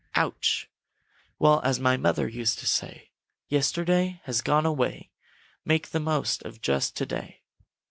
Ouch! 0.15 0.67
Well, 1.37 1.61
as 1.63 1.79
my 1.79 1.95
mother 1.95 2.27
used 2.27 2.57
to 2.57 2.65
say: 2.65 3.11
'Yesterday 3.49 4.19
has 4.23 4.41
gone 4.41 4.65
away; 4.65 5.11
Make 5.63 5.89
the 5.89 5.99
most 5.99 6.41
of 6.41 6.59
just 6.59 6.95
to 6.97 7.05
day.' 7.05 7.43